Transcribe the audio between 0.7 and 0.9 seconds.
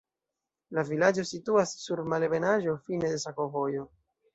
La